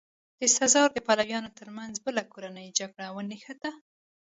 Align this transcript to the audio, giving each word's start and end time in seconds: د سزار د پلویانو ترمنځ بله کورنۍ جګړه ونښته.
د 0.39 0.41
سزار 0.57 0.89
د 0.93 0.99
پلویانو 1.07 1.55
ترمنځ 1.59 1.93
بله 2.05 2.21
کورنۍ 2.33 2.67
جګړه 2.79 3.07
ونښته. 3.15 3.71